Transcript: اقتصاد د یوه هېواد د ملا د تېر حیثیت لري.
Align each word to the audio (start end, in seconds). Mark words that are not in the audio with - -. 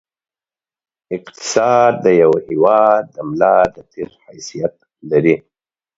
اقتصاد 1.15 1.93
د 2.05 2.07
یوه 2.21 2.39
هېواد 2.49 3.03
د 3.15 3.17
ملا 3.29 3.57
د 3.75 3.77
تېر 3.91 4.09
حیثیت 4.25 4.75
لري. 5.11 5.35